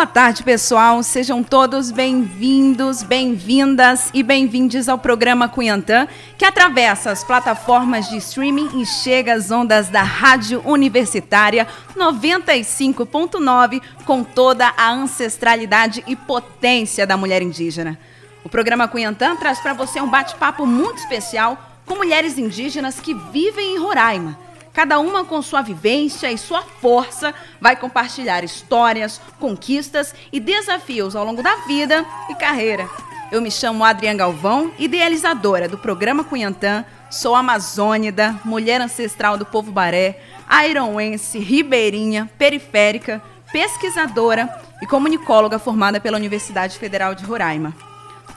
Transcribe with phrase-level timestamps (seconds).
[0.00, 1.02] boa tarde, pessoal.
[1.02, 6.08] Sejam todos bem-vindos, bem-vindas e bem-vindos ao programa Cunhantã,
[6.38, 14.24] que atravessa as plataformas de streaming e chega às ondas da Rádio Universitária 95.9 com
[14.24, 17.98] toda a ancestralidade e potência da mulher indígena.
[18.42, 23.74] O programa Cunhantã traz para você um bate-papo muito especial com mulheres indígenas que vivem
[23.74, 30.38] em Roraima Cada uma com sua vivência e sua força vai compartilhar histórias, conquistas e
[30.38, 32.88] desafios ao longo da vida e carreira.
[33.32, 39.72] Eu me chamo Adriana Galvão, idealizadora do programa Cunhantã, sou amazônida, mulher ancestral do povo
[39.72, 43.20] baré, aironense, ribeirinha, periférica,
[43.52, 44.48] pesquisadora
[44.80, 47.74] e comunicóloga formada pela Universidade Federal de Roraima.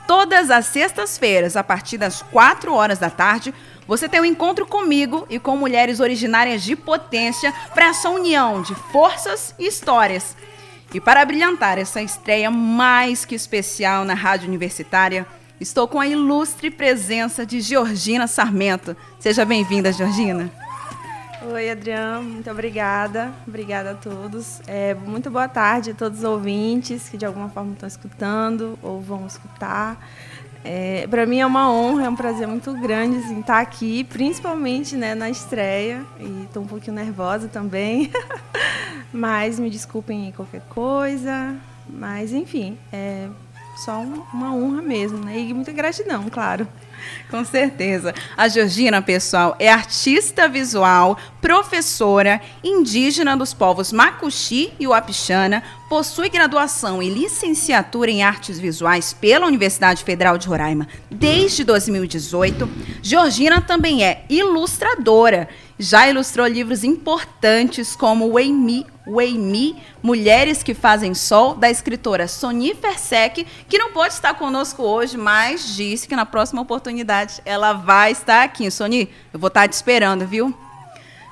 [0.05, 3.53] Todas as sextas-feiras, a partir das 4 horas da tarde,
[3.88, 8.76] você tem um encontro comigo e com mulheres originárias de potência para essa união de
[8.76, 10.36] forças e histórias.
[10.94, 15.25] E para brilhantar essa estreia mais que especial na Rádio Universitária,
[15.59, 18.95] estou com a ilustre presença de Georgina Sarmento.
[19.20, 20.52] Seja bem-vinda, Georgina.
[21.52, 23.34] Oi, Adriana, muito obrigada.
[23.45, 24.62] Obrigada a todos.
[24.66, 29.02] É, muito boa tarde a todos os ouvintes que de alguma forma estão escutando ou
[29.02, 29.97] vão escutar.
[30.64, 34.95] É, para mim é uma honra, é um prazer muito grande assim, estar aqui, principalmente
[34.95, 36.06] né, na estreia.
[36.19, 38.11] E estou um pouquinho nervosa também.
[39.11, 41.56] Mas me desculpem qualquer coisa.
[41.89, 43.28] Mas enfim, é
[43.75, 43.99] só
[44.33, 45.38] uma honra mesmo, né?
[45.38, 46.67] E muita gratidão, claro.
[47.29, 48.13] Com certeza.
[48.38, 57.03] A Georgina, pessoal, é artista visual, professora indígena dos povos Macuxi e Uapixana, possui graduação
[57.03, 62.69] e licenciatura em artes visuais pela Universidade Federal de Roraima desde 2018.
[63.01, 65.49] Georgina também é ilustradora
[65.84, 73.45] já ilustrou livros importantes como Weimi, Weimi, Mulheres que Fazem Sol, da escritora Soni Fersek,
[73.67, 78.44] que não pode estar conosco hoje, mas disse que na próxima oportunidade ela vai estar
[78.44, 78.72] aqui.
[78.72, 80.57] Soni, eu vou estar te esperando, viu?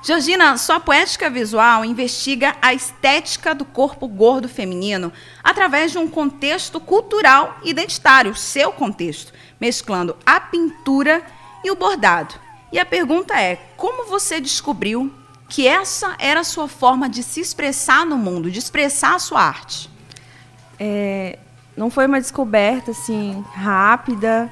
[0.04, 5.10] Georgina, sua poética visual investiga a estética do corpo gordo feminino
[5.42, 11.22] através de um contexto cultural identitário, seu contexto, mesclando a pintura
[11.64, 12.41] e o bordado.
[12.72, 15.12] E a pergunta é: como você descobriu
[15.48, 19.42] que essa era a sua forma de se expressar no mundo, de expressar a sua
[19.42, 19.90] arte?
[20.80, 21.38] É,
[21.76, 24.50] não foi uma descoberta assim rápida,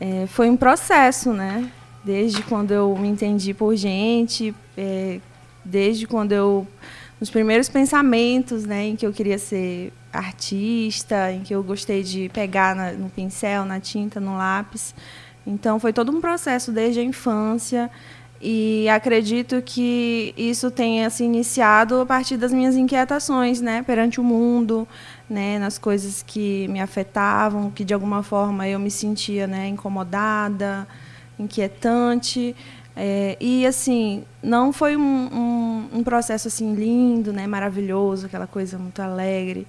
[0.00, 1.70] é, foi um processo, né?
[2.02, 5.20] Desde quando eu me entendi por gente, é,
[5.64, 6.66] desde quando eu
[7.20, 12.28] nos primeiros pensamentos, né, em que eu queria ser artista, em que eu gostei de
[12.28, 14.94] pegar na, no pincel, na tinta, no lápis.
[15.46, 17.90] Então, foi todo um processo desde a infância.
[18.46, 24.24] E acredito que isso tenha se iniciado a partir das minhas inquietações, né, perante o
[24.24, 24.86] mundo,
[25.30, 30.86] né, nas coisas que me afetavam, que de alguma forma eu me sentia, né, incomodada,
[31.38, 32.54] inquietante.
[32.96, 38.78] É, e assim, não foi um, um, um, processo assim lindo, né, maravilhoso, aquela coisa
[38.78, 39.66] muito alegre.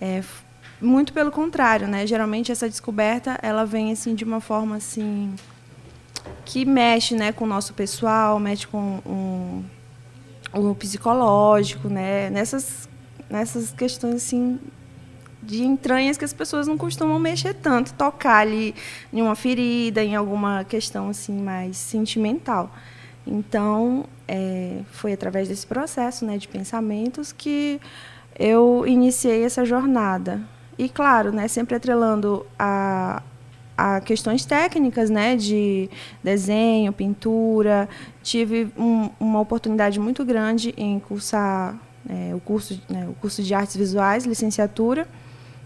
[0.00, 0.22] É,
[0.80, 2.06] muito pelo contrário, né?
[2.06, 5.34] Geralmente essa descoberta ela vem assim de uma forma assim
[6.44, 9.64] que mexe, né, com o nosso pessoal, mexe com um,
[10.52, 12.30] o psicológico, né?
[12.30, 12.88] Nessas
[13.28, 14.58] nessas questões assim
[15.42, 18.74] de entranhas que as pessoas não costumam mexer tanto, tocar ali
[19.12, 22.70] em uma ferida, em alguma questão assim mais sentimental.
[23.26, 27.80] Então, é, foi através desse processo, né, de pensamentos que
[28.38, 30.40] eu iniciei essa jornada.
[30.78, 33.20] E, claro, né, sempre atrelando a,
[33.76, 35.90] a questões técnicas, né, de
[36.22, 37.88] desenho, pintura.
[38.22, 41.76] Tive um, uma oportunidade muito grande em cursar
[42.08, 45.08] é, o, curso, né, o curso de artes visuais, licenciatura.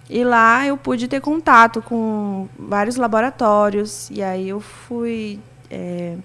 [0.08, 4.10] E lá eu pude ter contato com vários laboratórios.
[4.10, 5.38] E aí eu fui
[5.70, 6.16] é,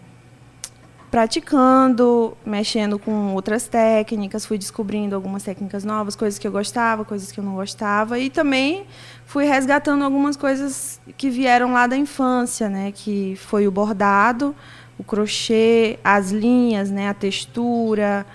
[1.09, 7.31] praticando, mexendo com outras técnicas, fui descobrindo algumas técnicas novas, coisas que eu gostava, coisas
[7.31, 8.85] que eu não gostava, e também
[9.25, 14.53] fui resgatando algumas coisas que vieram lá da infância, né, que foi o bordado,
[14.99, 18.25] o crochê, as linhas, né, a textura,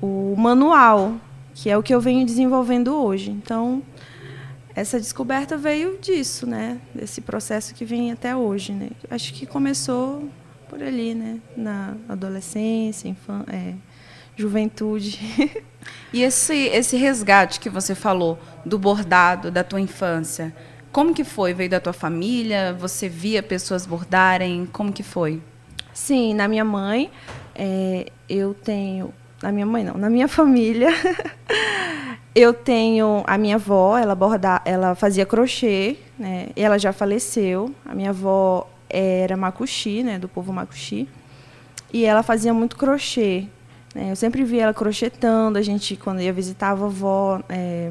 [0.00, 1.14] o manual,
[1.54, 3.30] que é o que eu venho desenvolvendo hoje.
[3.30, 3.82] Então,
[4.74, 8.90] essa descoberta veio disso, né, desse processo que vem até hoje, né.
[9.10, 10.28] Acho que começou
[10.70, 11.40] por ali, né?
[11.56, 13.74] Na adolescência, infan é,
[14.36, 15.18] juventude.
[16.12, 20.54] e esse, esse resgate que você falou do bordado da tua infância,
[20.92, 21.52] como que foi?
[21.52, 22.72] Veio da tua família?
[22.78, 24.64] Você via pessoas bordarem?
[24.72, 25.42] Como que foi?
[25.92, 27.10] Sim, na minha mãe,
[27.54, 29.12] é, eu tenho...
[29.42, 30.90] Na minha mãe não, na minha família,
[32.34, 36.50] eu tenho a minha avó, ela borda, ela fazia crochê, né?
[36.54, 37.74] Ela já faleceu.
[37.84, 41.08] A minha avó era macuxi, né, do povo macuxi.
[41.92, 43.46] E ela fazia muito crochê.
[43.94, 44.10] Né?
[44.10, 45.58] Eu sempre via ela crochetando.
[45.58, 47.90] A gente, quando ia visitar a vovó, é,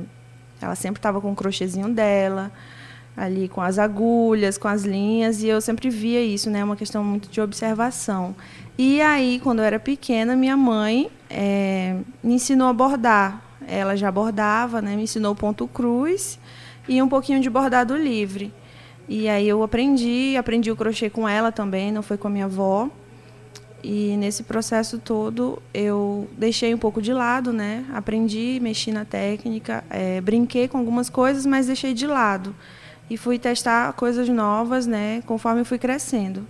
[0.61, 2.51] ela sempre estava com o crochêzinho dela,
[3.17, 5.41] ali com as agulhas, com as linhas.
[5.43, 6.63] E eu sempre via isso, né?
[6.63, 8.35] Uma questão muito de observação.
[8.77, 14.11] E aí, quando eu era pequena, minha mãe é, me ensinou a bordar ela já
[14.11, 14.95] bordava, né?
[14.95, 16.39] Me ensinou ponto cruz
[16.87, 18.51] e um pouquinho de bordado livre.
[19.09, 22.45] E aí eu aprendi, aprendi o crochê com ela também, não foi com a minha
[22.45, 22.87] avó.
[23.83, 27.85] E nesse processo todo eu deixei um pouco de lado, né?
[27.91, 32.55] Aprendi, mexi na técnica, é, brinquei com algumas coisas, mas deixei de lado.
[33.09, 35.23] E fui testar coisas novas, né?
[35.25, 36.47] Conforme fui crescendo.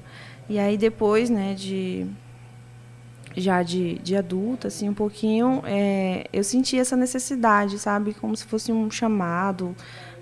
[0.50, 2.06] E aí depois, né, de
[3.38, 8.14] já de, de adulta, assim, um pouquinho, é, eu senti essa necessidade, sabe?
[8.14, 9.74] Como se fosse um chamado,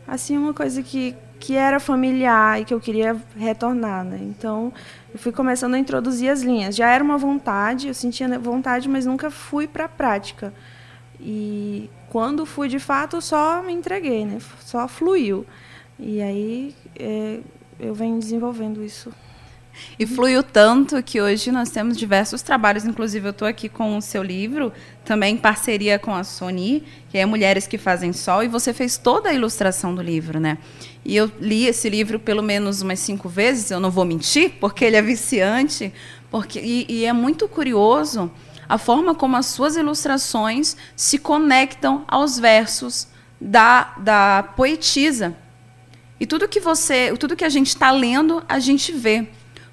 [0.08, 4.20] assim, uma coisa que, que era familiar e que eu queria retornar, né?
[4.22, 4.74] Então,
[5.14, 6.76] eu fui começando a introduzir as linhas.
[6.76, 10.54] Já era uma vontade, eu sentia vontade, mas nunca fui para a prática.
[11.20, 14.40] E quando fui de fato, só me entreguei, né?
[14.60, 15.46] Só fluiu.
[16.00, 17.40] E aí é,
[17.80, 19.12] eu venho desenvolvendo isso
[20.00, 24.02] e fluiu tanto que hoje nós temos diversos trabalhos, inclusive eu estou aqui com o
[24.02, 24.72] seu livro,
[25.04, 28.98] também em parceria com a Sony, que é Mulheres que Fazem Sol, e você fez
[28.98, 30.58] toda a ilustração do livro, né?
[31.06, 34.84] E eu li esse livro pelo menos umas cinco vezes, eu não vou mentir, porque
[34.84, 35.94] ele é viciante,
[36.30, 38.32] porque e, e é muito curioso
[38.68, 43.08] a forma como as suas ilustrações se conectam aos versos
[43.40, 45.36] da, da poetisa.
[46.20, 49.28] E tudo que você, tudo que a gente está lendo, a gente vê.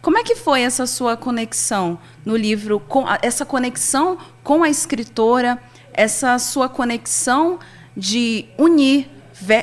[0.05, 5.59] Como é que foi essa sua conexão no livro, com essa conexão com a escritora,
[5.95, 7.59] essa sua conexão
[7.97, 9.09] de unir,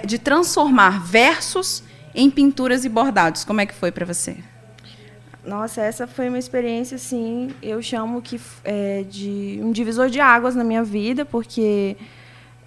[0.04, 1.84] de transformar versos
[2.16, 3.46] em pinturas e bordados?
[3.46, 4.36] Como é que foi para você?
[5.46, 10.56] Nossa, essa foi uma experiência, assim, eu chamo que é, de um divisor de águas
[10.56, 11.96] na minha vida, porque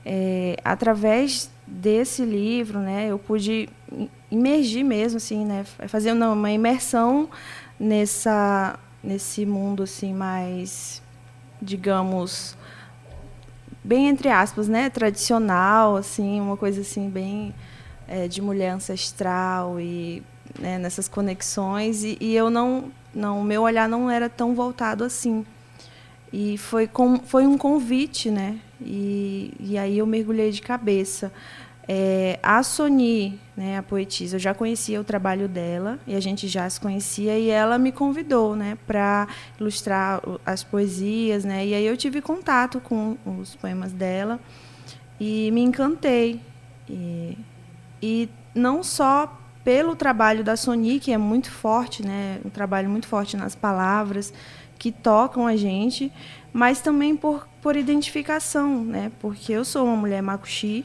[0.06, 3.68] é, através desse livro, né, eu pude
[4.30, 7.28] imergir mesmo, assim, né, fazer uma imersão
[7.84, 11.02] nessa nesse mundo assim mais
[11.60, 12.56] digamos
[13.82, 17.54] bem entre aspas né tradicional assim uma coisa assim bem
[18.08, 20.22] é, de mulher ancestral e
[20.58, 22.04] né, nessas conexões.
[22.04, 25.44] E, e, eu não não meu olhar não era tão voltado assim.
[26.32, 28.58] E foi com, foi um convite né?
[28.80, 31.32] E, e aí eu mergulhei de cabeça
[31.86, 36.48] é, a Sony, né, a poetisa, eu já conhecia o trabalho dela e a gente
[36.48, 39.28] já se conhecia e ela me convidou, né, para
[39.60, 44.40] ilustrar as poesias, né, e aí eu tive contato com os poemas dela
[45.20, 46.40] e me encantei.
[46.88, 47.36] E,
[48.02, 53.06] e não só pelo trabalho da Sony que é muito forte, né, um trabalho muito
[53.06, 54.32] forte nas palavras
[54.78, 56.10] que tocam a gente,
[56.52, 60.84] mas também por por identificação, né, porque eu sou uma mulher macuxi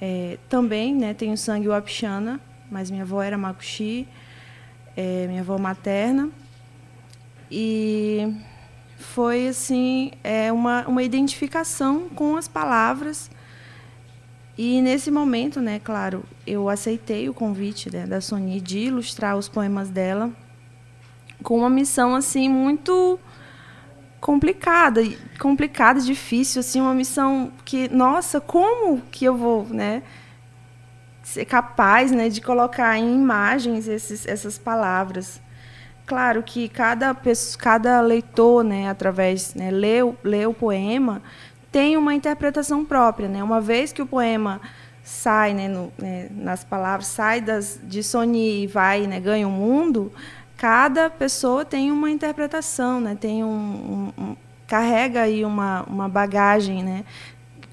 [0.00, 4.08] é, também né, tenho sangue Wapixana, mas minha avó era Macuxi,
[4.96, 6.30] é, minha avó materna.
[7.50, 8.34] E
[8.96, 13.30] foi assim é uma, uma identificação com as palavras.
[14.56, 19.48] E nesse momento, né, claro, eu aceitei o convite né, da Sony de ilustrar os
[19.48, 20.30] poemas dela
[21.42, 23.18] com uma missão assim muito
[24.20, 25.02] complicada,
[25.38, 30.02] complicada, difícil, assim, uma missão que, nossa, como que eu vou, né,
[31.22, 35.40] ser capaz, né, de colocar em imagens esses, essas palavras.
[36.04, 37.16] Claro que cada
[37.58, 41.22] cada leitor, né, através, né, lê, lê o poema,
[41.70, 43.44] tem uma interpretação própria, né?
[43.44, 44.60] Uma vez que o poema
[45.04, 49.50] sai, né, no, né, nas palavras, sai das, de Sony e vai, né, ganha o
[49.50, 50.12] mundo,
[50.60, 53.16] cada pessoa tem uma interpretação, né?
[53.18, 54.36] Tem um, um, um
[54.66, 57.04] carrega aí uma, uma bagagem, né?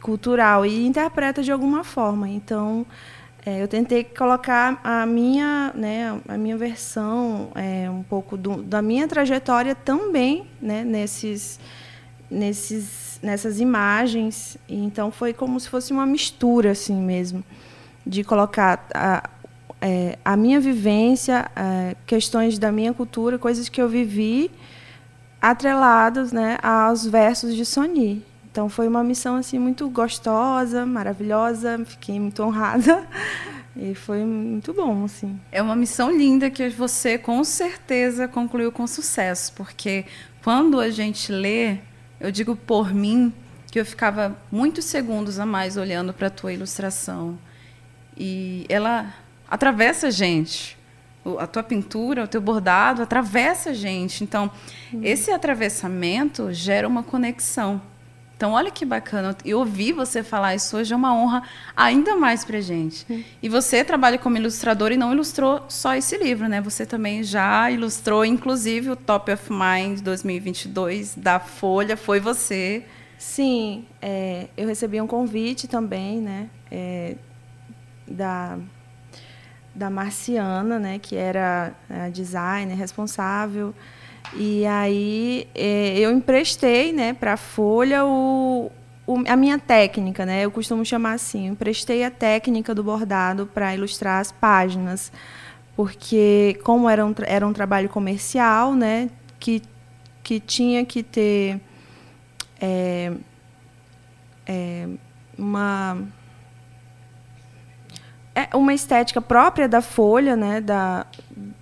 [0.01, 2.29] cultural e interpreta de alguma forma.
[2.29, 2.85] Então,
[3.45, 8.81] é, eu tentei colocar a minha, né, a minha versão, é, um pouco do, da
[8.81, 11.59] minha trajetória também, né, nesses,
[12.31, 14.57] nesses, nessas imagens.
[14.69, 17.43] Então, foi como se fosse uma mistura, assim mesmo,
[18.05, 19.29] de colocar a,
[19.81, 24.51] é, a minha vivência, é, questões da minha cultura, coisas que eu vivi,
[25.41, 28.23] atrelados né, aos versos de Sony.
[28.51, 33.07] Então foi uma missão assim muito gostosa, maravilhosa, fiquei muito honrada
[33.77, 35.39] e foi muito bom assim.
[35.51, 40.05] É uma missão linda que você com certeza concluiu com sucesso, porque
[40.43, 41.77] quando a gente lê,
[42.19, 43.31] eu digo por mim,
[43.71, 47.37] que eu ficava muitos segundos a mais olhando para a tua ilustração.
[48.17, 49.13] E ela
[49.49, 50.77] atravessa a gente.
[51.39, 54.23] A tua pintura, o teu bordado atravessa a gente.
[54.23, 54.49] Então,
[54.93, 55.01] uhum.
[55.03, 57.81] esse atravessamento gera uma conexão.
[58.37, 59.35] Então, olha que bacana.
[59.43, 61.41] E ouvir você falar isso hoje é uma honra
[61.75, 63.03] ainda mais para gente.
[63.09, 63.23] Uhum.
[63.41, 66.61] E você trabalha como ilustrador e não ilustrou só esse livro, né?
[66.61, 71.97] Você também já ilustrou, inclusive, o Top of Mind 2022 da Folha.
[71.97, 72.85] Foi você.
[73.17, 76.47] Sim, é, eu recebi um convite também, né?
[76.71, 77.15] É,
[78.07, 78.59] da
[79.77, 83.73] da Marciana, né, que era a designer responsável.
[84.33, 88.71] E aí é, eu emprestei, né, para a Folha o,
[89.05, 90.43] o, a minha técnica, né?
[90.43, 95.11] Eu costumo chamar assim, emprestei a técnica do bordado para ilustrar as páginas,
[95.75, 99.61] porque como era um, era um trabalho comercial, né, que
[100.23, 101.61] que tinha que ter
[102.59, 103.13] é,
[104.45, 104.89] é,
[105.37, 105.97] uma
[108.37, 111.07] é uma estética própria da Folha, né, da,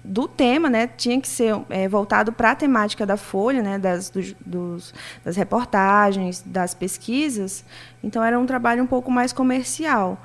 [0.03, 4.09] do tema, né, tinha que ser é, voltado para a temática da Folha, né, das,
[4.09, 7.63] dos, dos, das reportagens, das pesquisas.
[8.03, 10.17] Então era um trabalho um pouco mais comercial.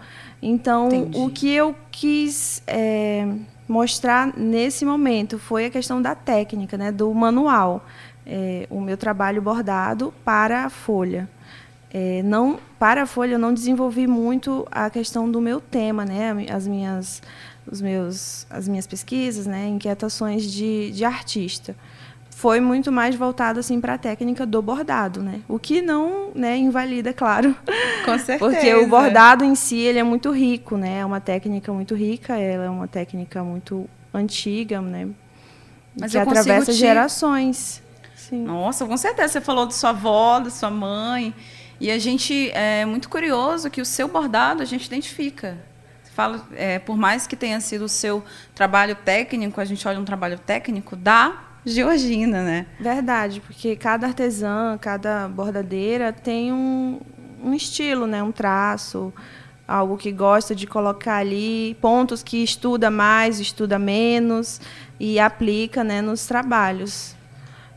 [0.42, 1.18] Então Entendi.
[1.18, 3.28] o que eu quis é,
[3.68, 7.86] mostrar nesse momento foi a questão da técnica, né, do manual,
[8.26, 11.28] é, o meu trabalho bordado para a Folha.
[11.92, 16.46] É, não para a Folha eu não desenvolvi muito a questão do meu tema, né?
[16.50, 17.20] As minhas,
[17.70, 19.66] os meus, as minhas pesquisas, né?
[19.68, 21.74] Inquietações de, de artista.
[22.30, 25.40] Foi muito mais voltado assim para a técnica do bordado, né?
[25.46, 27.54] O que não, né, invalida, claro.
[28.04, 28.38] Com certeza.
[28.38, 31.00] Porque o bordado em si ele é muito rico, né?
[31.00, 35.08] É uma técnica muito rica, ela é uma técnica muito antiga, né?
[35.98, 36.78] Mas que atravessa te...
[36.78, 37.82] gerações.
[38.14, 38.44] Sim.
[38.44, 39.32] Nossa, com certeza.
[39.34, 41.34] Você falou de sua avó, da sua mãe.
[41.80, 45.58] E a gente é muito curioso que o seu bordado a gente identifica.
[46.14, 48.22] Fala, é, por mais que tenha sido o seu
[48.54, 52.66] trabalho técnico, a gente olha um trabalho técnico da Georgina, né?
[52.78, 57.00] Verdade, porque cada artesã, cada bordadeira tem um,
[57.42, 58.22] um estilo, né?
[58.22, 59.12] um traço,
[59.66, 64.60] algo que gosta de colocar ali, pontos que estuda mais, estuda menos
[64.98, 67.14] e aplica né, nos trabalhos.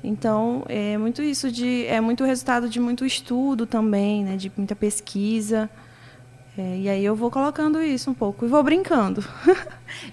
[0.03, 4.75] Então, é muito isso de é muito resultado de muito estudo também, né, de muita
[4.75, 5.69] pesquisa.
[6.57, 9.23] É, e aí eu vou colocando isso um pouco e vou brincando.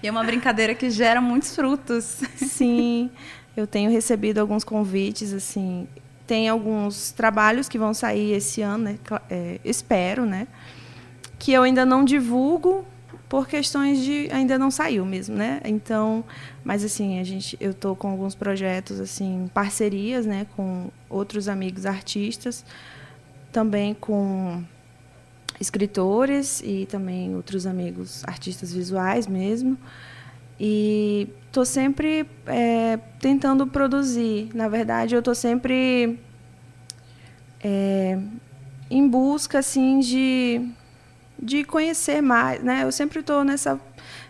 [0.01, 2.21] E é uma brincadeira que gera muitos frutos.
[2.35, 3.09] Sim,
[3.57, 5.87] eu tenho recebido alguns convites, assim,
[6.25, 8.99] tem alguns trabalhos que vão sair esse ano, né?
[9.29, 10.47] É, espero, né?
[11.37, 12.85] Que eu ainda não divulgo
[13.31, 15.61] por questões de ainda não saiu mesmo, né?
[15.63, 16.21] Então,
[16.65, 21.85] mas assim, a gente eu tô com alguns projetos assim, parcerias, né, com outros amigos
[21.85, 22.65] artistas,
[23.49, 24.61] também com
[25.61, 29.77] escritores e também outros amigos artistas visuais mesmo.
[30.59, 34.49] E estou sempre é, tentando produzir.
[34.53, 36.19] Na verdade, eu estou sempre
[37.63, 38.19] é,
[38.89, 40.69] em busca assim de
[41.41, 42.83] de conhecer mais, né?
[42.83, 43.79] Eu sempre estou nessa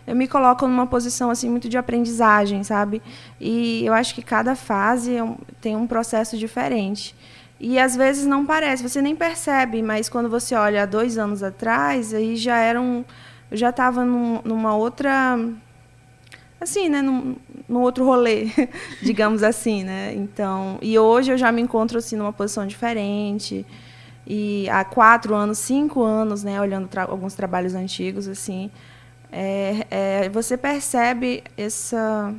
[0.06, 3.00] eu me coloco numa posição assim muito de aprendizagem, sabe?
[3.40, 5.24] E eu acho que cada fase é
[5.60, 7.14] tem um processo diferente.
[7.60, 12.12] E às vezes não parece, você nem percebe, mas quando você olha dois anos atrás,
[12.12, 13.04] aí já era um,
[13.48, 15.38] eu já estava num, numa outra,
[16.60, 17.36] assim, né, num,
[17.68, 18.48] num outro rolê,
[19.00, 20.12] digamos assim, né?
[20.16, 23.64] Então, e hoje eu já me encontro assim numa posição diferente.
[24.26, 28.70] E há quatro anos, cinco anos, né, olhando tra alguns trabalhos antigos, assim,
[29.30, 32.34] é, é, você percebe essa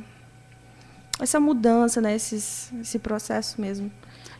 [1.20, 3.90] essa mudança, né, Esses, esse processo mesmo.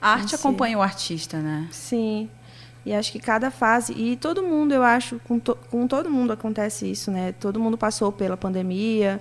[0.00, 0.34] A arte si.
[0.34, 1.68] acompanha o artista, né?
[1.70, 2.28] Sim.
[2.84, 6.32] E acho que cada fase e todo mundo, eu acho, com, to, com todo mundo
[6.32, 7.32] acontece isso, né?
[7.32, 9.20] Todo mundo passou pela pandemia,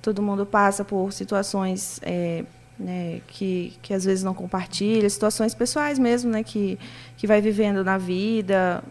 [0.00, 2.44] todo mundo passa por situações é,
[2.78, 6.78] né, que, que às vezes não compartilha, situações pessoais mesmo, né, que,
[7.16, 8.82] que vai vivendo na vida,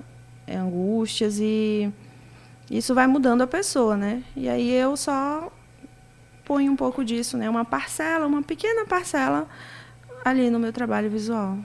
[0.47, 1.91] é, angústias e
[2.69, 4.23] isso vai mudando a pessoa, né?
[4.35, 5.51] E aí eu só
[6.45, 9.47] ponho um pouco disso, né, uma parcela, uma pequena parcela
[10.23, 11.57] ali no meu trabalho visual.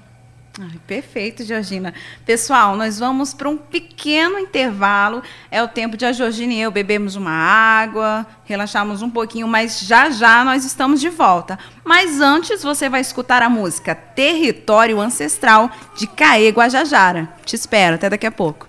[0.61, 1.95] Ai, perfeito, Georgina.
[2.27, 5.23] Pessoal, nós vamos para um pequeno intervalo.
[5.53, 9.81] É o tempo de a Georgina e eu bebermos uma água, relaxarmos um pouquinho, mas
[9.81, 11.57] já já nós estamos de volta.
[11.85, 17.29] Mas antes você vai escutar a música Território Ancestral de Caê Guajajara.
[17.45, 18.68] Te espero, até daqui a pouco.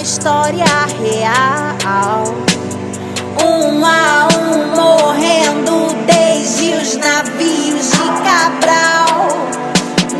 [0.00, 0.64] história
[1.00, 2.24] real.
[3.42, 9.28] Um a um morrendo desde os navios de Cabral.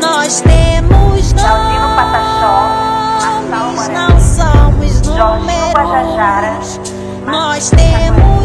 [0.01, 1.33] Nós temos
[3.51, 6.79] nomes, não somos números.
[7.25, 8.36] Nós temos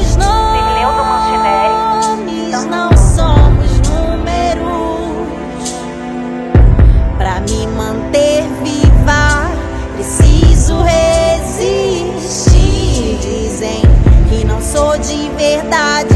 [14.72, 16.11] sou de verdade.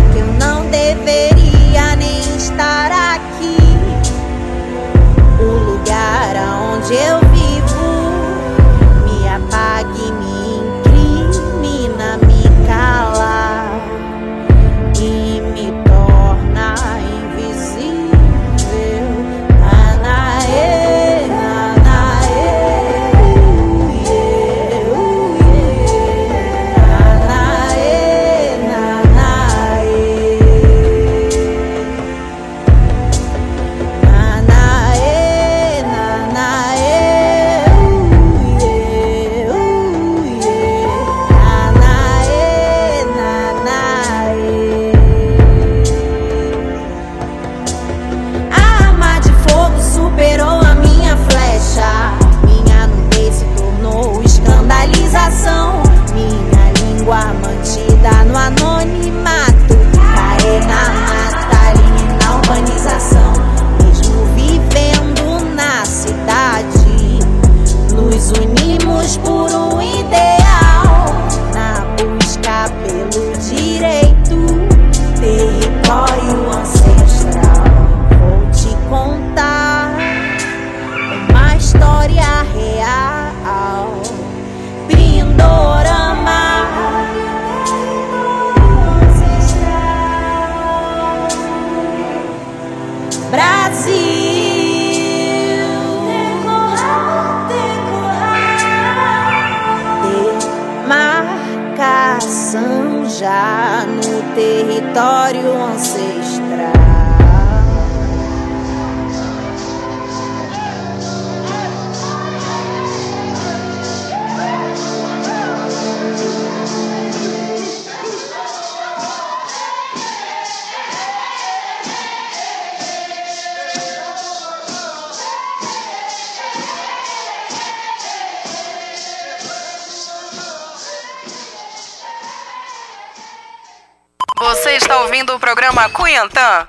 [134.38, 136.68] Você está ouvindo o programa Cunhantã?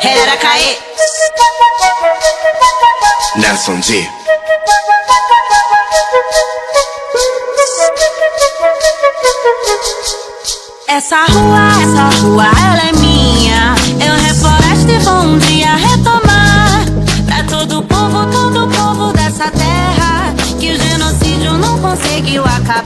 [0.00, 0.78] Heraracaê
[3.34, 4.08] Nelson G.
[10.86, 13.74] Essa rua, essa rua, ela é minha.
[14.00, 16.84] É Eu refloresto e vou um dia retomar.
[17.26, 22.79] Pra todo povo, todo povo dessa terra Que o genocídio não conseguiu acabar.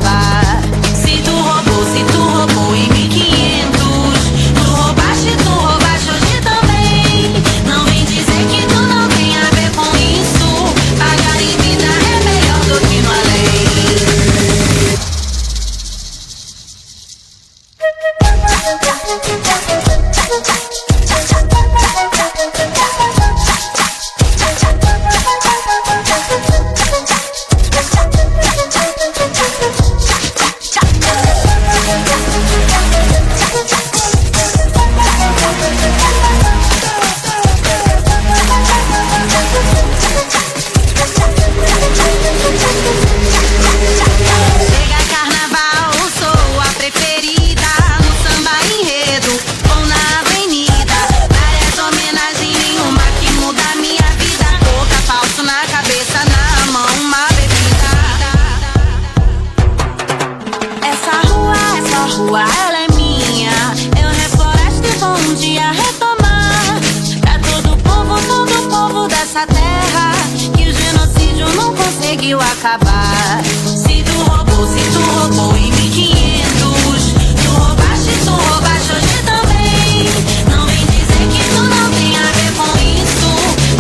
[72.55, 73.43] acabar.
[73.65, 80.09] Se tu roubou, se tu roubou em 1500, tu roubaste, tu roubaste hoje também.
[80.51, 82.71] Não vem dizer que tu não tem a ver com
[83.03, 83.29] isso.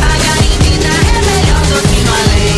[0.01, 2.55] Pagar em vida é melhor do que no além.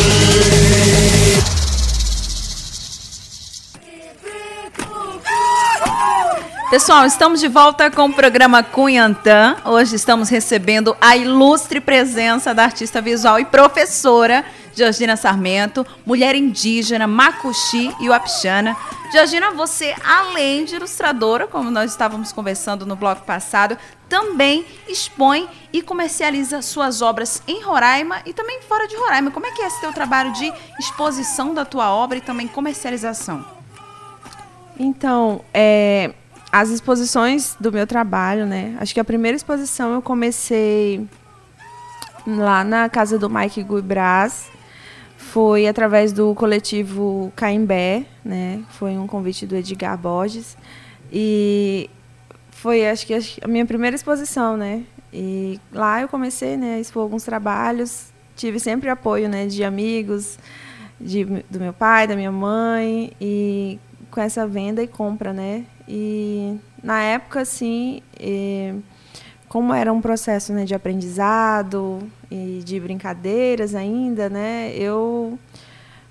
[6.69, 9.55] Pessoal, estamos de volta com o programa Cunhantã.
[9.63, 14.43] Hoje estamos recebendo a ilustre presença da artista visual e professora
[14.77, 18.77] Georgina Sarmento, mulher indígena, Macuxi e Wapixana.
[19.11, 23.75] Georgina, você, além de ilustradora, como nós estávamos conversando no bloco passado,
[24.07, 29.31] também expõe e comercializa suas obras em Roraima e também fora de Roraima.
[29.31, 33.43] Como é que é esse teu trabalho de exposição da tua obra e também comercialização?
[34.79, 36.13] Então, é,
[36.51, 38.77] as exposições do meu trabalho, né?
[38.79, 41.03] Acho que a primeira exposição eu comecei
[42.27, 44.55] lá na casa do Mike Guibras.
[45.37, 48.63] Foi através do coletivo Caimbé, né?
[48.69, 50.57] Foi um convite do Edgar Borges.
[51.13, 51.91] E
[52.49, 54.81] foi, acho que, a minha primeira exposição, né?
[55.13, 58.11] E lá eu comecei né, a expor alguns trabalhos.
[58.35, 60.39] Tive sempre apoio né, de amigos,
[60.99, 63.11] de, do meu pai, da minha mãe.
[63.21, 65.65] E com essa venda e compra, né?
[65.87, 68.73] E na época, assim, e,
[69.47, 74.73] como era um processo né, de aprendizado e de brincadeiras ainda, né?
[74.75, 75.39] Eu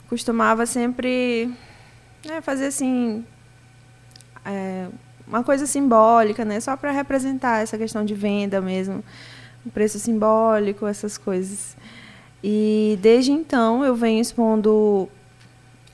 [0.08, 1.52] costumava sempre
[2.24, 3.24] né, fazer assim
[4.44, 4.86] é,
[5.26, 6.60] uma coisa simbólica, né?
[6.60, 9.04] Só para representar essa questão de venda mesmo,
[9.64, 11.76] o preço simbólico, essas coisas.
[12.42, 15.08] E desde então eu venho expondo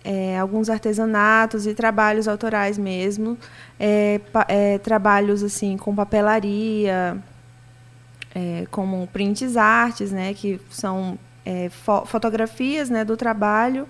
[0.05, 3.38] é, alguns artesanatos e trabalhos autorais mesmo,
[3.78, 7.16] é, é, trabalhos assim com papelaria,
[8.34, 13.86] é, como prints artes, né, que são é, fo fotografias, né, do trabalho,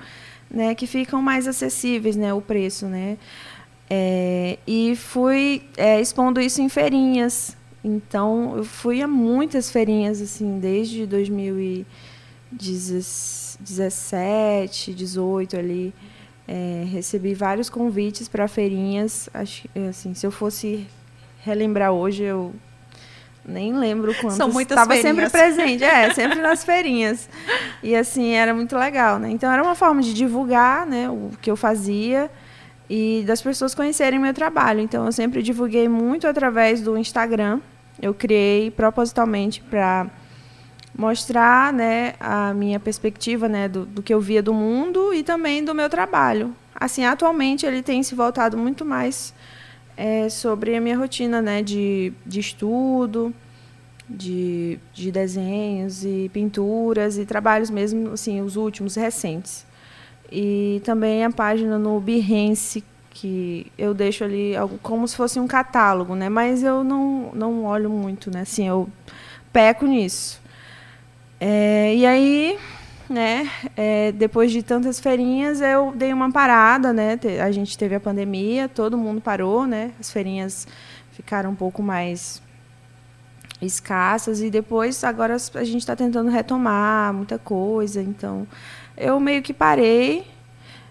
[0.50, 3.16] né, que ficam mais acessíveis, né, o preço, né,
[3.88, 5.62] é, e fui
[6.00, 7.56] expondo isso em feirinhas.
[7.84, 11.86] Então eu fui a muitas feirinhas assim desde 2017
[13.62, 15.94] 17, 18 ali.
[16.46, 19.28] É, recebi vários convites para feirinhas.
[19.32, 20.86] Acho, assim, se eu fosse
[21.40, 22.52] relembrar hoje, eu
[23.44, 24.36] nem lembro quantas.
[24.36, 27.28] São muitas Estava sempre presente, é, sempre nas feirinhas.
[27.82, 29.30] E assim, era muito legal, né?
[29.30, 32.30] Então era uma forma de divulgar, né, o que eu fazia
[32.88, 34.80] e das pessoas conhecerem meu trabalho.
[34.80, 37.60] Então eu sempre divulguei muito através do Instagram.
[38.00, 40.06] Eu criei propositalmente para
[40.96, 45.64] mostrar né, a minha perspectiva né, do, do, que eu via do mundo e também
[45.64, 46.54] do meu trabalho.
[46.74, 49.32] Assim, atualmente ele tem se voltado muito mais
[49.96, 53.34] é, sobre a minha rotina né, de, de estudo,
[54.08, 59.64] de, de desenhos e pinturas e trabalhos mesmo, assim, os últimos, recentes.
[60.30, 65.46] E também a página no Behance, que eu deixo ali algo, como se fosse um
[65.46, 66.28] catálogo, né?
[66.28, 68.40] Mas eu não, não olho muito, né?
[68.40, 68.88] Assim, eu
[69.52, 70.40] peco nisso.
[71.38, 72.58] É, e aí,
[73.12, 77.18] né, é, depois de tantas feirinhas, eu dei uma parada, né?
[77.44, 79.92] A gente teve a pandemia, todo mundo parou, né?
[80.00, 80.66] As feirinhas
[81.12, 82.42] ficaram um pouco mais
[83.60, 88.02] escassas e depois agora a gente está tentando retomar muita coisa.
[88.02, 88.46] Então,
[88.96, 90.26] eu meio que parei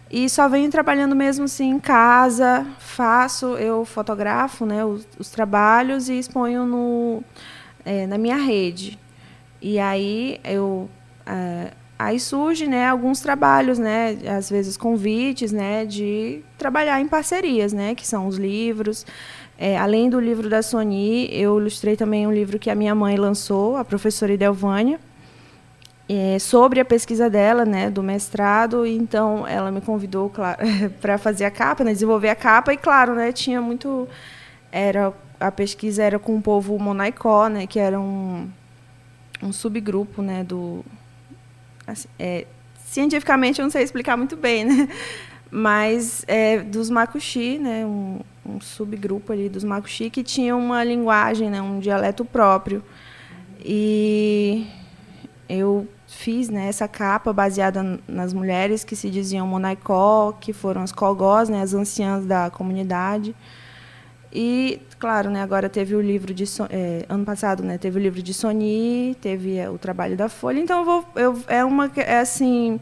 [0.09, 2.65] e só venho trabalhando mesmo assim em casa.
[2.79, 7.23] Faço, eu fotografo, né, os, os trabalhos e exponho no,
[7.83, 8.97] é, na minha rede.
[9.61, 10.89] E aí eu
[11.25, 11.71] é,
[12.05, 17.95] aí surge né alguns trabalhos né às vezes convites né de trabalhar em parcerias né
[17.95, 19.05] que são os livros.
[19.57, 23.15] É, além do livro da Sony eu ilustrei também um livro que a minha mãe
[23.15, 24.99] lançou a professora Idelvânia
[26.09, 28.85] é, sobre a pesquisa dela né do mestrado.
[28.85, 30.59] Então ela me convidou claro,
[30.99, 32.73] para fazer a capa né, desenvolver a capa.
[32.73, 34.07] E claro né tinha muito
[34.71, 38.49] era a pesquisa era com o povo monaicó né que era um
[39.43, 40.85] um subgrupo, né, do
[42.19, 42.45] é,
[42.85, 44.87] cientificamente eu não sei explicar muito bem, né,
[45.49, 51.49] mas é, dos Makuxi, né, um, um, subgrupo ali dos Makuxi que tinha uma linguagem,
[51.49, 52.83] né, um dialeto próprio.
[53.63, 54.65] E
[55.47, 60.91] eu fiz né, essa capa baseada nas mulheres que se diziam Monaicó, que foram as
[60.91, 63.35] Cogós, né, as anciãs da comunidade.
[64.33, 68.21] E, claro, né, agora teve o livro de é, ano passado, né, teve o livro
[68.21, 70.59] de Sony, teve é, o trabalho da Folha.
[70.59, 72.79] Então eu vou, eu, é uma é assim,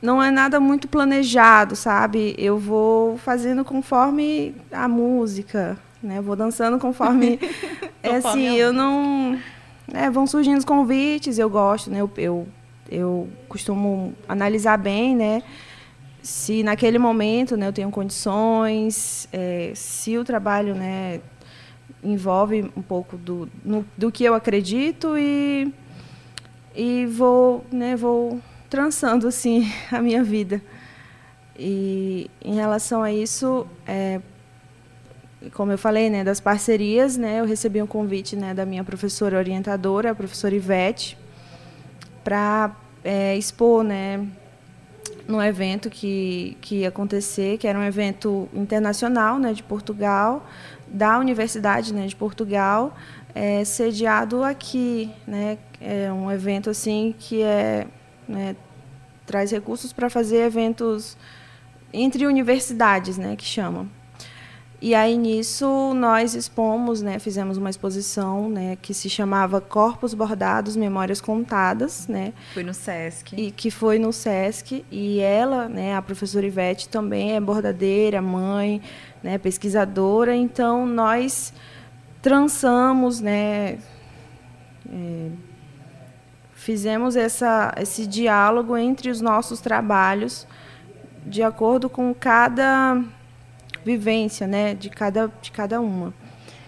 [0.00, 2.34] não é nada muito planejado, sabe?
[2.38, 6.20] Eu vou fazendo conforme a música, né?
[6.20, 7.38] Vou dançando conforme,
[8.02, 9.38] é assim, eu não,
[9.92, 12.00] é, vão surgindo os convites, eu gosto, né?
[12.00, 12.48] Eu, eu,
[12.90, 15.42] eu costumo analisar bem, né?
[16.22, 21.20] Se naquele momento né, eu tenho condições, é, se o trabalho né,
[22.02, 25.72] envolve um pouco do, no, do que eu acredito e,
[26.74, 30.60] e vou, né, vou trançando assim a minha vida.
[31.58, 34.20] E em relação a isso, é,
[35.52, 39.38] como eu falei, né, das parcerias, né, eu recebi um convite, né, da minha professora
[39.38, 41.18] orientadora, a professora Ivete,
[42.22, 44.24] para é, expor, né,
[45.28, 50.46] num evento que, que ia acontecer, que era um evento internacional, né, de Portugal,
[50.86, 52.96] da Universidade, né, de Portugal,
[53.34, 57.86] é, sediado aqui, né, é um evento assim que é,
[58.26, 58.56] né,
[59.26, 61.14] traz recursos para fazer eventos
[61.92, 63.97] entre universidades, né, que chamam.
[64.80, 70.76] E aí nisso nós expomos, né, fizemos uma exposição, né, que se chamava Corpos Bordados,
[70.76, 72.32] Memórias Contadas, né?
[72.54, 73.34] Foi no SESC.
[73.36, 78.80] E que foi no SESC e ela, né, a professora Ivete também é bordadeira, mãe,
[79.20, 81.52] né, pesquisadora, então nós
[82.22, 83.78] trançamos, né,
[84.88, 85.30] é,
[86.52, 90.46] fizemos essa, esse diálogo entre os nossos trabalhos
[91.26, 93.02] de acordo com cada
[93.84, 96.12] vivência, né, de cada, de cada uma.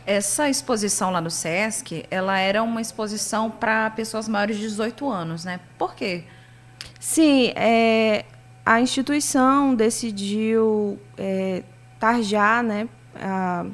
[0.07, 5.44] Essa exposição lá no SESC, ela era uma exposição para pessoas maiores de 18 anos,
[5.44, 5.61] né?
[5.79, 6.25] Por quê?
[6.99, 8.25] Sim, é,
[8.64, 11.62] a instituição decidiu é,
[11.99, 13.66] tarjar, né, a,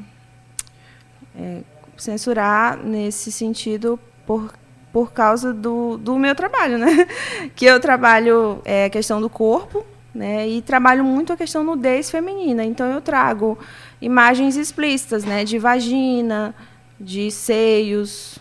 [1.38, 1.60] é,
[1.96, 4.52] censurar nesse sentido por,
[4.92, 7.06] por causa do, do meu trabalho, né?
[7.54, 10.48] Que eu trabalho é, a questão do corpo, né?
[10.48, 12.64] E trabalho muito a questão nudez feminina.
[12.64, 13.58] Então eu trago
[14.00, 15.44] imagens explícitas, né?
[15.44, 16.54] De vagina,
[16.98, 18.38] de seios.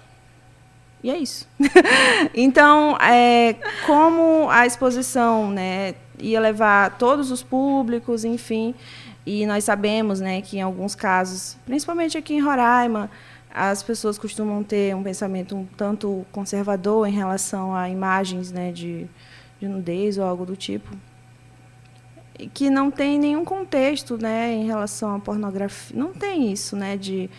[1.04, 1.48] E é isso.
[2.34, 8.74] então, é, como a exposição, né, ia levar todos os públicos, enfim,
[9.24, 13.12] e nós sabemos, né, que em alguns casos, principalmente aqui em Roraima,
[13.54, 19.06] as pessoas costumam ter um pensamento um tanto conservador em relação a imagens, né, de,
[19.60, 20.90] de nudez ou algo do tipo
[22.54, 25.98] que não tem nenhum contexto, né, em relação à pornografia.
[25.98, 27.30] Não tem isso, né, de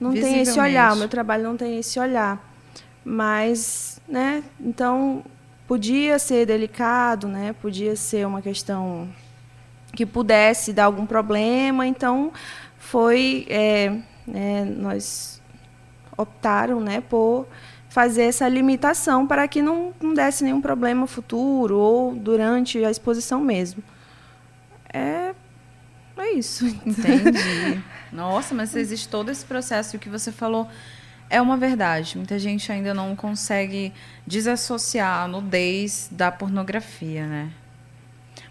[0.00, 2.42] não tem esse olhar, o meu trabalho não tem esse olhar.
[3.04, 5.24] Mas, né, então
[5.66, 9.08] podia ser delicado, né, podia ser uma questão
[9.92, 12.32] que pudesse dar algum problema, então
[12.78, 13.96] foi é,
[14.32, 15.40] é, nós
[16.16, 17.46] optaram, né, por
[17.88, 23.40] fazer essa limitação para que não, não desse nenhum problema futuro ou durante a exposição
[23.40, 23.82] mesmo
[24.96, 25.34] é,
[26.16, 26.66] é isso.
[26.66, 27.82] Entendi.
[28.12, 30.68] Nossa, mas existe todo esse processo que você falou
[31.28, 32.16] é uma verdade.
[32.16, 33.92] Muita gente ainda não consegue
[34.26, 37.50] desassociar a nudez da pornografia, né?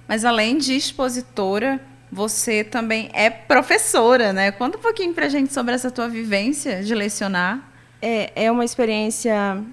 [0.07, 1.81] Mas além de expositora,
[2.11, 4.51] você também é professora, né?
[4.51, 7.71] Conta um pouquinho pra gente sobre essa tua vivência de lecionar.
[8.01, 9.63] É, é uma experiência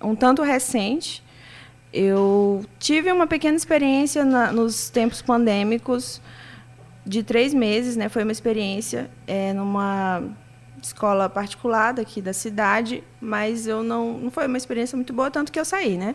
[0.00, 1.22] um tanto recente.
[1.92, 6.20] Eu tive uma pequena experiência na, nos tempos pandêmicos
[7.04, 8.08] de três meses, né?
[8.08, 10.22] Foi uma experiência é, numa
[10.82, 15.50] escola particular daqui da cidade, mas eu não, não foi uma experiência muito boa, tanto
[15.50, 16.14] que eu saí, né?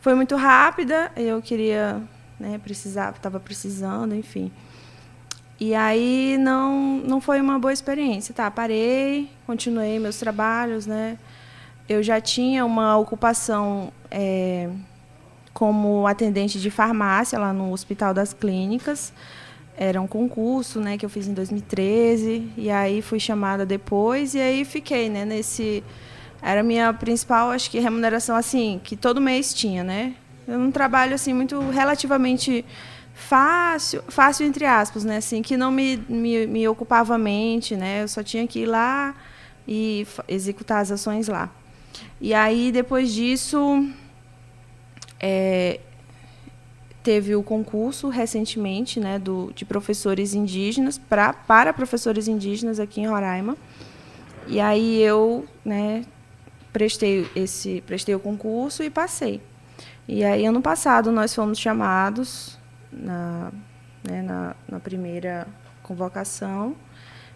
[0.00, 2.00] Foi muito rápida, eu queria,
[2.38, 4.52] né, precisava, estava precisando, enfim.
[5.58, 8.50] E aí não não foi uma boa experiência, tá?
[8.50, 11.18] Parei, continuei meus trabalhos, né?
[11.88, 14.68] Eu já tinha uma ocupação é,
[15.56, 19.10] como atendente de farmácia lá no Hospital das Clínicas.
[19.74, 24.38] Era um concurso, né, que eu fiz em 2013 e aí fui chamada depois e
[24.38, 25.82] aí fiquei, né, nesse
[26.42, 30.14] era a minha principal, acho que remuneração assim, que todo mês tinha, né?
[30.46, 32.62] Eu não trabalho assim muito relativamente
[33.14, 38.02] fácil, fácil entre aspas, né, assim, que não me, me, me ocupava a mente, né?
[38.02, 39.14] Eu só tinha que ir lá
[39.66, 41.48] e executar as ações lá.
[42.20, 43.82] E aí depois disso,
[45.20, 45.80] é,
[47.02, 53.06] teve o concurso recentemente né, do, de professores indígenas pra, para professores indígenas aqui em
[53.06, 53.56] Roraima.
[54.48, 56.04] E aí eu né,
[56.72, 59.40] prestei, esse, prestei o concurso e passei.
[60.08, 62.58] E aí, ano passado, nós fomos chamados
[62.92, 63.50] na,
[64.04, 65.46] né, na, na primeira
[65.82, 66.76] convocação.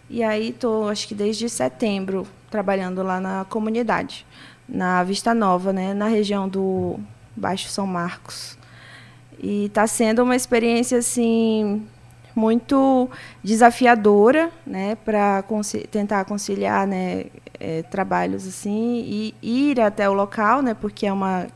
[0.09, 4.25] E aí estou, acho que desde setembro, trabalhando lá na comunidade,
[4.67, 6.99] na Vista Nova, né, na região do
[7.35, 8.57] Baixo São Marcos.
[9.39, 11.85] E está sendo uma experiência assim
[12.35, 13.09] muito
[13.43, 15.43] desafiadora, né, para
[15.89, 17.25] tentar conciliar, né,
[17.59, 21.47] é, trabalhos assim e ir até o local, né, porque é uma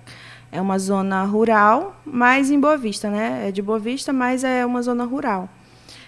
[0.51, 4.65] é uma zona rural, mas em Boa Vista, né, é de Boa Vista, mas é
[4.65, 5.49] uma zona rural.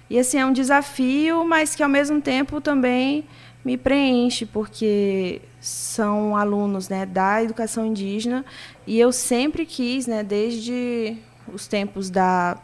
[0.10, 3.26] E assim é um desafio, mas que ao mesmo tempo também
[3.68, 8.46] me preenche, porque são alunos né, da educação indígena
[8.86, 11.18] e eu sempre quis, né, desde
[11.52, 12.58] os tempos da,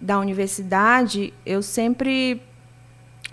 [0.00, 2.40] da universidade, eu sempre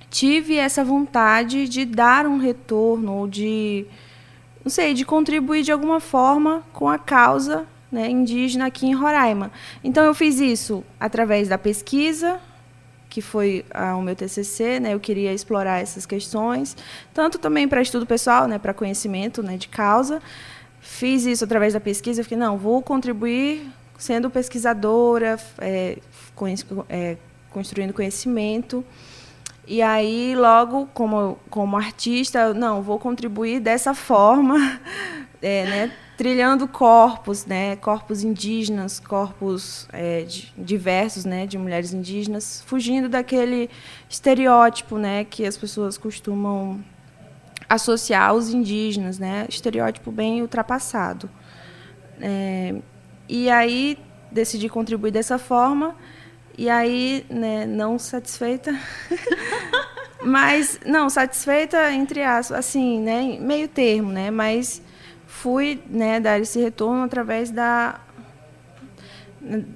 [0.10, 3.86] tive essa vontade de dar um retorno ou de
[4.66, 9.52] não sei, de contribuir de alguma forma com a causa né, indígena aqui em Roraima.
[9.84, 12.40] Então eu fiz isso através da pesquisa,
[13.10, 16.78] que foi ah, o meu TCC, né, eu queria explorar essas questões,
[17.14, 20.22] tanto também para estudo pessoal, né, para conhecimento né, de causa.
[20.80, 23.68] Fiz isso através da pesquisa, fiquei, não, vou contribuir
[23.98, 25.98] sendo pesquisadora, é,
[26.88, 27.18] é,
[27.50, 28.86] construindo conhecimento.
[29.68, 34.80] E aí, logo, como, como artista, não, vou contribuir dessa forma,
[35.42, 42.62] é, né, trilhando corpos, né, corpos indígenas, corpos é, de, diversos, né, de mulheres indígenas,
[42.66, 43.70] fugindo daquele
[44.10, 46.84] estereótipo, né, que as pessoas costumam
[47.70, 51.30] associar aos indígenas, né, estereótipo bem ultrapassado.
[52.20, 52.76] É,
[53.30, 53.98] e aí
[54.30, 55.96] decidi contribuir dessa forma
[56.58, 58.78] e aí, né, não satisfeita.
[60.22, 64.30] mas, não, satisfeita entre aspas, assim, né, meio termo, né?
[64.30, 64.82] Mas
[65.42, 68.02] fui, né, dar esse retorno através da,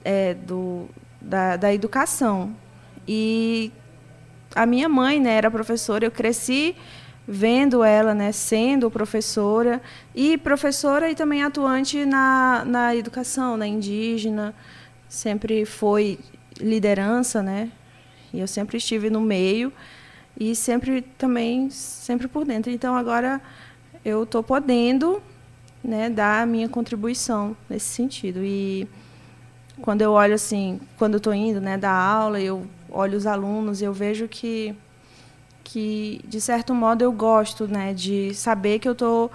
[0.03, 0.89] é, do,
[1.21, 2.53] da, da educação.
[3.07, 3.71] E
[4.53, 6.75] a minha mãe, né, era professora, eu cresci
[7.25, 9.81] vendo ela, né, sendo professora
[10.13, 14.53] e professora e também atuante na, na educação, na indígena,
[15.07, 16.19] sempre foi
[16.59, 17.71] liderança, né?
[18.33, 19.71] E eu sempre estive no meio
[20.37, 22.69] e sempre também sempre por dentro.
[22.69, 23.39] Então agora
[24.03, 25.23] eu estou podendo,
[25.83, 28.39] né, dar a minha contribuição nesse sentido.
[28.43, 28.87] E
[29.81, 33.81] quando eu olho assim, quando eu estou indo, né, dar aula, eu olho os alunos,
[33.81, 34.75] eu vejo que
[35.63, 39.31] que de certo modo eu gosto, né, de saber que eu estou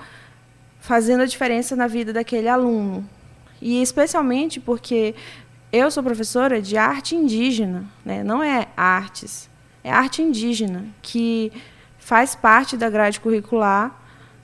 [0.79, 3.05] fazendo a diferença na vida daquele aluno.
[3.61, 5.15] E especialmente porque
[5.73, 8.23] eu sou professora de arte indígena, né?
[8.23, 9.51] não é artes,
[9.83, 11.53] é arte indígena, que
[11.99, 13.95] faz parte da grade curricular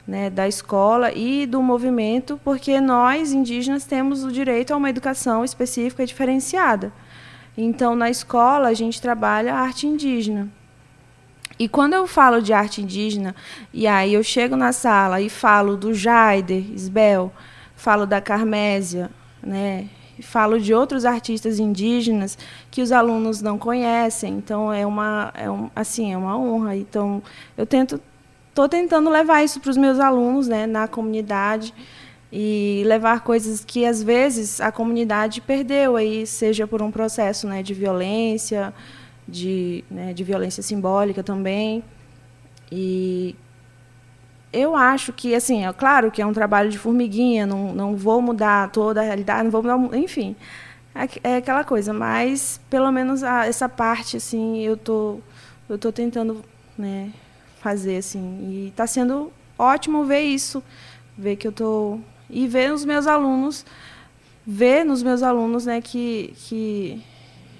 [0.07, 5.45] né, da escola e do movimento, porque nós, indígenas, temos o direito a uma educação
[5.45, 6.93] específica e diferenciada.
[7.57, 10.49] Então, na escola, a gente trabalha a arte indígena.
[11.59, 13.35] E quando eu falo de arte indígena,
[13.73, 17.33] e aí eu chego na sala e falo do Jaider, Isbel,
[17.77, 19.09] falo da Carmésia,
[19.40, 19.88] né,
[20.21, 22.37] falo de outros artistas indígenas
[22.71, 24.35] que os alunos não conhecem.
[24.35, 26.76] Então é uma é um, assim é uma honra.
[26.76, 27.22] Então
[27.57, 28.01] eu tento
[28.55, 31.74] estou tentando levar isso para os meus alunos, né, na comunidade
[32.32, 37.64] e levar coisas que às vezes a comunidade perdeu aí, seja por um processo, né,
[37.64, 38.72] de violência,
[39.26, 41.82] de, né, de violência simbólica também.
[42.70, 43.34] E
[44.52, 48.22] eu acho que, assim, é claro que é um trabalho de formiguinha, não, não vou
[48.22, 50.36] mudar toda a realidade, não vou mudar, enfim,
[50.94, 55.18] é, é aquela coisa, mas pelo menos a, essa parte, assim, eu tô,
[55.68, 56.44] eu tô tentando,
[56.78, 57.11] né,
[57.65, 60.62] fazer, assim, e está sendo ótimo ver isso,
[61.17, 61.99] ver que eu tô
[62.29, 63.65] e ver os meus alunos,
[64.47, 67.03] ver nos meus alunos, né, que, que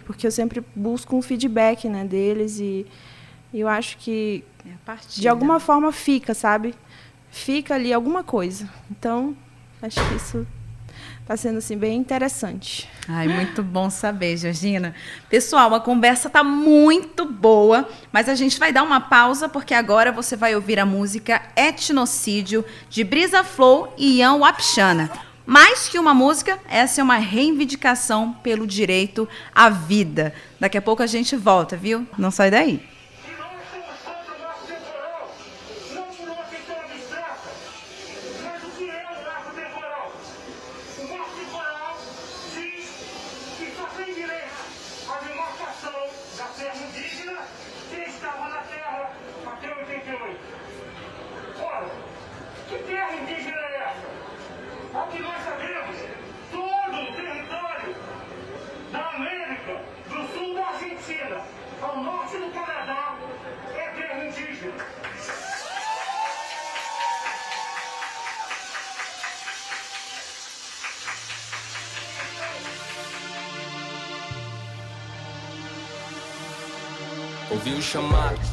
[0.05, 2.87] porque eu sempre busco um feedback, né, deles e
[3.53, 6.75] eu acho que é de alguma forma fica, sabe?
[7.35, 8.69] fica ali alguma coisa.
[8.91, 9.37] Então,
[9.83, 10.47] acho que isso
[11.25, 12.87] está sendo assim bem interessante.
[13.09, 14.95] Ai, muito bom saber, Georgina.
[15.31, 20.12] Pessoal, a conversa tá muito boa, mas a gente vai dar uma pausa porque agora
[20.12, 25.11] você vai ouvir a música Etnocídio de Brisa Flow e Ian Wapchana.
[25.47, 30.35] Mais que uma música, essa é uma reivindicação pelo direito à vida.
[30.61, 32.07] Daqui a pouco a gente volta, viu?
[32.18, 32.93] Não sai daí.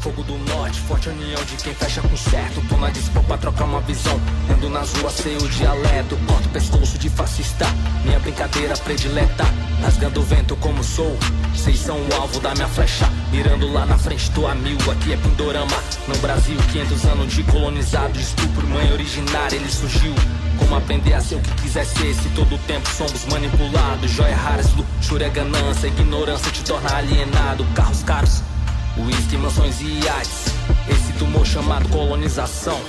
[0.01, 2.59] Fogo do norte, forte união de quem fecha com certo.
[2.67, 4.19] Tô na dispo pra trocar uma visão.
[4.49, 6.17] Ando nas ruas, sei o dialeto.
[6.27, 7.65] Corto pescoço de fascista.
[8.03, 9.45] Minha brincadeira predileta.
[9.81, 11.15] Rasgando o vento como sou.
[11.53, 13.07] Vocês são o alvo da minha flecha.
[13.31, 14.77] Mirando lá na frente, tô a mil.
[14.91, 15.77] Aqui é Pindorama.
[16.07, 18.19] No Brasil, 500 anos de colonizado.
[18.19, 20.15] Estupro, mãe originária, ele surgiu.
[20.57, 24.71] Como aprender a ser o que quiser ser Se todo tempo somos manipulados Joia raras,
[24.73, 28.43] luxúria, ganância Ignorância te torna alienado Carros caros
[28.97, 30.45] Whisky, mansões e iates.
[30.89, 32.79] Esse tumor chamado colonização.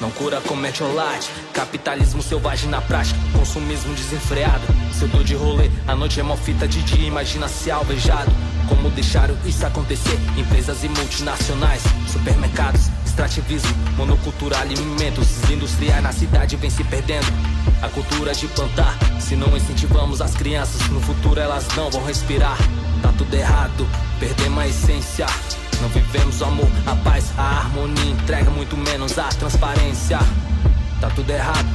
[0.00, 1.30] Não cura com metiolate.
[1.52, 3.18] Capitalismo selvagem na prática.
[3.32, 4.62] Consumismo desenfreado.
[4.92, 5.70] Setor de rolê.
[5.86, 7.06] A noite é fita de dia.
[7.06, 8.32] Imagina-se alvejado.
[8.68, 10.18] Como deixaram isso acontecer?
[10.36, 11.82] Empresas e multinacionais.
[12.10, 12.88] Supermercados.
[13.04, 13.72] Extrativismo.
[13.96, 15.28] Monocultura Alimentos.
[15.50, 17.26] Industriais na cidade vem se perdendo.
[17.82, 18.98] A cultura de plantar.
[19.20, 22.58] Se não incentivamos as crianças No futuro elas não vão respirar
[23.02, 23.86] Tá tudo errado
[24.18, 25.26] Perdemos a essência
[25.82, 30.16] não vivemos o amor, a paz, a harmonia entrega muito menos a transparência.
[31.00, 31.66] Tá tudo errado,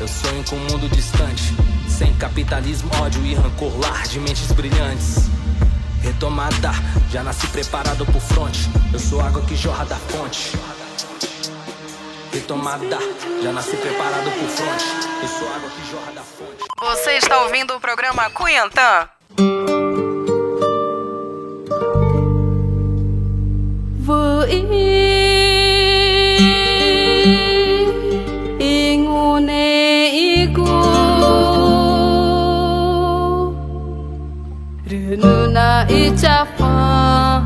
[0.00, 1.54] eu sonho com um mundo distante,
[1.88, 5.30] sem capitalismo, ódio e rancor, lar de mentes brilhantes.
[6.02, 6.72] Retomada,
[7.08, 8.68] já nasci preparado pro fronte.
[8.92, 10.58] Eu sou água que jorra da fonte.
[12.32, 12.98] Retomada,
[13.44, 14.84] já nasci preparado pro fronte.
[15.22, 16.64] Eu sou água que jorra da fonte.
[16.80, 19.08] Você está ouvindo o programa Cunhantã?
[34.90, 37.42] Rununa ichafanti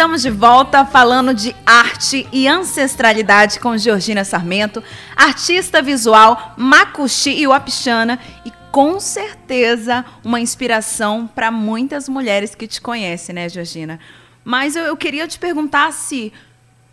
[0.00, 4.82] Estamos de volta falando de arte e ancestralidade com Georgina Sarmento,
[5.14, 12.80] artista visual Makushi e Wapixana e com certeza uma inspiração para muitas mulheres que te
[12.80, 14.00] conhecem, né, Georgina?
[14.42, 16.32] Mas eu, eu queria te perguntar se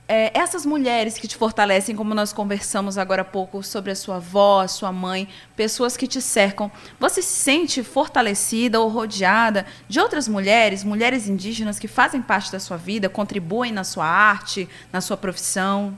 [0.08, 4.16] é, essas mulheres que te fortalecem, como nós conversamos agora há pouco sobre a sua
[4.16, 10.00] avó, a sua mãe, pessoas que te cercam, você se sente fortalecida ou rodeada de
[10.00, 15.02] outras mulheres, mulheres indígenas que fazem parte da sua vida, contribuem na sua arte, na
[15.02, 15.98] sua profissão?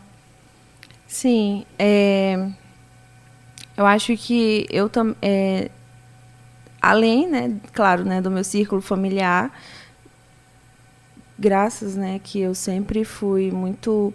[1.07, 2.49] Sim, é,
[3.77, 5.69] eu acho que eu também,
[6.81, 9.51] além, né, claro, né, do meu círculo familiar,
[11.39, 14.13] graças, né, que eu sempre fui muito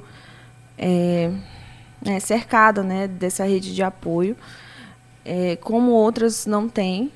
[0.76, 1.32] é,
[2.04, 4.36] né, cercada, né, dessa rede de apoio,
[5.24, 7.10] é, como outras não têm,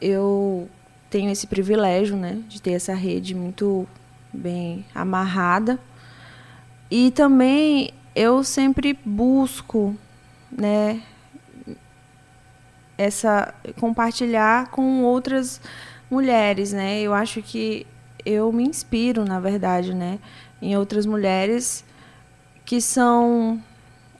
[0.00, 0.68] eu
[1.08, 3.86] tenho esse privilégio, né, de ter essa rede muito
[4.32, 5.78] bem amarrada
[6.90, 9.96] e também eu sempre busco,
[10.50, 11.00] né,
[12.98, 15.60] essa compartilhar com outras
[16.10, 17.00] mulheres, né?
[17.00, 17.86] Eu acho que
[18.24, 20.18] eu me inspiro, na verdade, né,
[20.60, 21.84] em outras mulheres
[22.64, 23.60] que são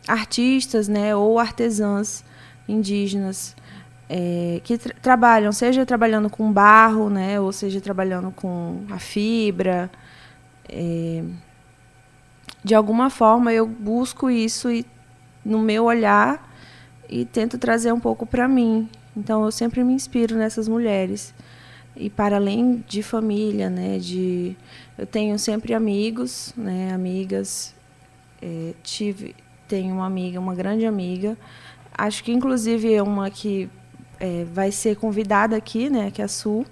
[0.06, 2.24] artistas, né, ou artesãs
[2.68, 3.56] indígenas
[4.08, 9.90] é, que tra trabalham, seja trabalhando com barro, né, ou seja trabalhando com a fibra.
[10.68, 11.22] É,
[12.62, 14.86] de alguma forma eu busco isso e,
[15.44, 16.50] no meu olhar
[17.08, 18.88] e tento trazer um pouco para mim.
[19.16, 21.34] Então eu sempre me inspiro nessas mulheres
[21.96, 24.56] e para além de família, né, de
[24.98, 27.74] eu tenho sempre amigos, né, amigas,
[28.42, 29.34] é, tive
[29.66, 31.36] tenho uma amiga, uma grande amiga,
[31.96, 33.68] acho que inclusive é uma que
[34.20, 36.66] é, vai ser convidada aqui, né, que é a Sul.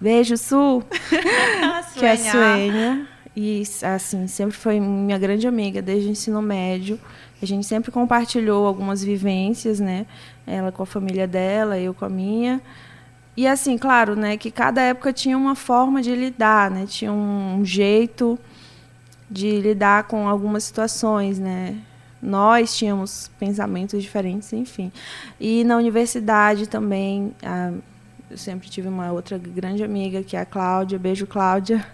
[0.00, 0.84] Beijo, Sul.
[1.98, 3.06] que é a Suênia.
[3.36, 6.98] E assim, sempre foi minha grande amiga desde o ensino médio.
[7.40, 10.06] A gente sempre compartilhou algumas vivências, né?
[10.46, 12.60] Ela com a família dela, eu com a minha.
[13.38, 16.86] E assim, claro, né, que cada época tinha uma forma de lidar, né?
[16.88, 18.36] Tinha um jeito
[19.30, 21.76] de lidar com algumas situações, né?
[22.20, 24.90] Nós tínhamos pensamentos diferentes, enfim.
[25.38, 27.70] E na universidade também, a,
[28.28, 31.86] eu sempre tive uma outra grande amiga, que é a Cláudia, beijo Cláudia,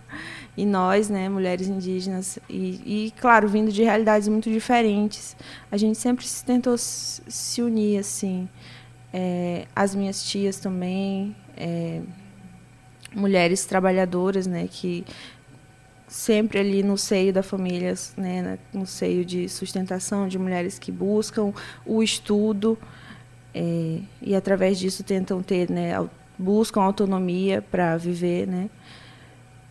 [0.57, 5.37] e nós, né, mulheres indígenas, e, e claro, vindo de realidades muito diferentes,
[5.71, 8.49] a gente sempre tentou se unir, assim,
[9.17, 12.01] é, as minhas tias também, é,
[13.15, 15.05] mulheres trabalhadoras, né, que
[16.09, 21.53] sempre ali no seio da família, né, no seio de sustentação de mulheres que buscam
[21.87, 22.77] o estudo
[23.55, 25.93] é, e através disso tentam ter, né,
[26.37, 28.69] buscam autonomia para viver, né,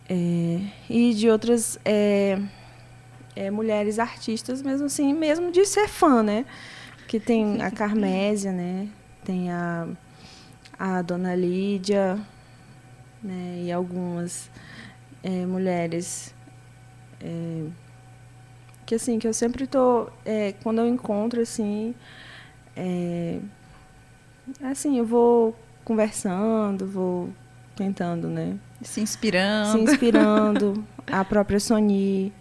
[0.08, 2.38] é, e de outras é,
[3.36, 6.46] é, mulheres artistas, mesmo assim, mesmo de ser fã, né,
[7.06, 8.88] que tem a Carmésia, né,
[9.24, 9.88] tem a
[10.78, 12.18] a Dona Lídia,
[13.22, 14.50] né, e algumas
[15.22, 16.34] é, mulheres
[17.20, 17.64] é,
[18.84, 21.94] que assim que eu sempre tô é, quando eu encontro assim
[22.76, 23.38] é,
[24.62, 27.30] assim eu vou conversando vou
[27.76, 29.72] tentando né se inspirando.
[29.72, 32.32] se inspirando a própria Sony.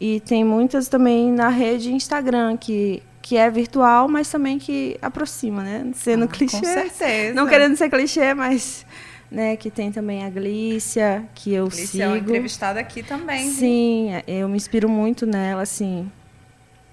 [0.00, 5.62] E tem muitas também na rede Instagram que que é virtual mas também que aproxima
[5.62, 8.86] né sendo ah, clichê com certeza não querendo ser clichê mas
[9.30, 12.02] né, que tem também a Glícia, que eu Glícia sigo.
[12.02, 13.48] é uma entrevistada aqui também.
[13.50, 14.34] Sim, viu?
[14.36, 16.10] eu me inspiro muito nela, assim,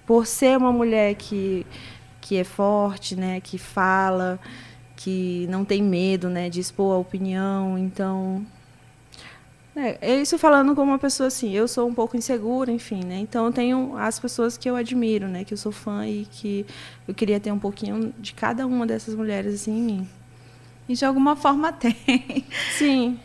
[0.05, 1.65] por ser uma mulher que,
[2.21, 4.39] que é forte, né, que fala,
[4.95, 8.45] que não tem medo, né, de expor a opinião, então...
[9.77, 13.19] É, é isso falando como uma pessoa assim, eu sou um pouco insegura, enfim, né?
[13.19, 15.43] Então eu tenho as pessoas que eu admiro, né?
[15.43, 16.65] Que eu sou fã e que
[17.07, 20.09] eu queria ter um pouquinho de cada uma dessas mulheres assim em mim.
[20.89, 21.95] E de alguma forma tem.
[22.75, 23.19] Sim.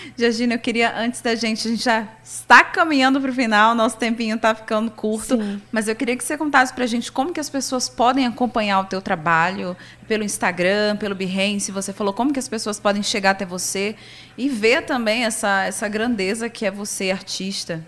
[0.16, 3.96] Georgina, eu queria, antes da gente, a gente já está caminhando para o final, nosso
[3.96, 5.62] tempinho está ficando curto, Sim.
[5.70, 8.80] mas eu queria que você contasse para a gente como que as pessoas podem acompanhar
[8.80, 9.76] o teu trabalho,
[10.06, 13.94] pelo Instagram, pelo Behance, você falou como que as pessoas podem chegar até você
[14.36, 17.84] e ver também essa, essa grandeza que é você, artista.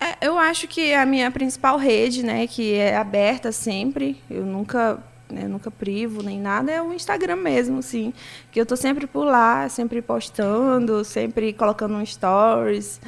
[0.00, 4.98] É, eu acho que a minha principal rede, né, que é aberta sempre, eu nunca
[5.30, 8.12] né, nunca privo nem nada, é o Instagram mesmo, assim,
[8.50, 13.00] que eu tô sempre por lá, sempre postando, sempre colocando um stories,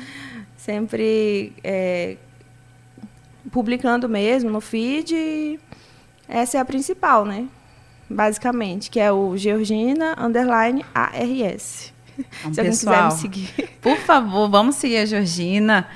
[0.57, 2.17] sempre é,
[3.51, 5.59] publicando mesmo no feed.
[6.29, 7.47] essa é a principal, né?
[8.09, 11.93] Basicamente, que é o Georgina underline ARS.
[12.41, 13.71] Então, Se alguém pessoal, quiser me seguir.
[13.81, 15.89] Por favor, vamos seguir a Georgina.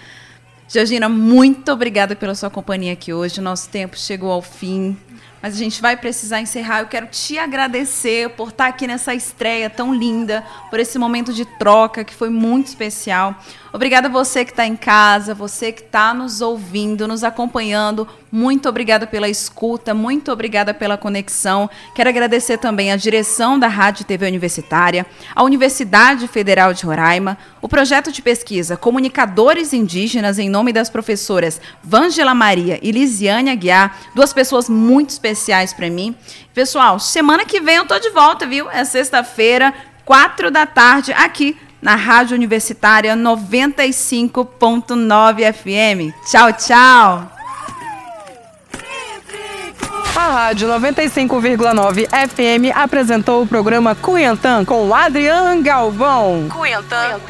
[0.69, 3.39] Georgina, muito obrigada pela sua companhia aqui hoje.
[3.39, 4.97] O nosso tempo chegou ao fim.
[5.43, 6.81] Mas a gente vai precisar encerrar.
[6.81, 11.45] Eu quero te agradecer por estar aqui nessa estreia tão linda, por esse momento de
[11.45, 13.35] troca que foi muito especial.
[13.77, 18.09] Obrigada você que está em casa, você que está nos ouvindo, nos acompanhando.
[18.33, 21.69] Muito obrigada pela escuta, muito obrigada pela conexão.
[21.95, 25.05] Quero agradecer também a direção da Rádio TV Universitária,
[25.35, 31.61] a Universidade Federal de Roraima, o projeto de pesquisa Comunicadores Indígenas, em nome das professoras
[31.85, 36.17] Vângela Maria e Lisiane Aguiar, duas pessoas muito especiais para mim.
[36.55, 38.71] Pessoal, semana que vem eu tô de volta, viu?
[38.71, 46.13] É sexta-feira, quatro da tarde, aqui na Rádio Universitária 95.9 FM.
[46.29, 47.31] Tchau, tchau!
[50.17, 56.49] A Rádio 95,9 FM apresentou o programa Cunhantã com Adriano Galvão.
[56.49, 57.21] Cunhantã.